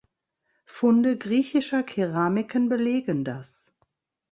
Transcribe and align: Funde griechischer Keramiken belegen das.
Funde 0.65 1.15
griechischer 1.19 1.83
Keramiken 1.83 2.69
belegen 2.69 3.23
das. 3.23 3.71